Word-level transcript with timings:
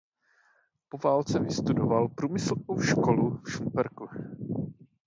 Po 0.89 0.97
válce 0.97 1.39
vystudoval 1.39 2.07
průmyslovou 2.09 2.81
školu 2.81 3.39
v 3.45 3.51
Šumperku. 3.51 4.07